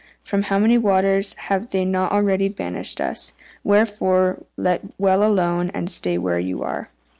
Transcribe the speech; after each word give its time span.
From 0.23 0.41
how 0.41 0.57
many 0.57 0.79
waters 0.79 1.35
have 1.35 1.69
they 1.69 1.85
not 1.85 2.11
already 2.11 2.49
banished 2.49 2.99
us? 2.99 3.33
Wherefore 3.63 4.41
let 4.57 4.81
well 4.97 5.21
alone, 5.23 5.69
and 5.75 5.91
stay 5.91 6.17
where 6.17 6.39
you 6.39 6.63
are." 6.63 6.89